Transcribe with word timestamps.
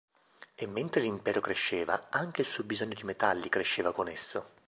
E 0.55 0.65
mentre 0.65 1.01
l'impero 1.01 1.41
cresceva, 1.41 2.07
anche 2.09 2.41
il 2.41 2.47
suo 2.47 2.63
bisogno 2.63 2.95
di 2.95 3.03
metalli 3.03 3.49
cresceva 3.49 3.93
con 3.93 4.07
esso. 4.07 4.47